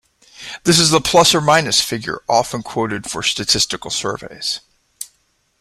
[0.63, 4.59] This is the "plus or minus" figure often quoted for statistical surveys.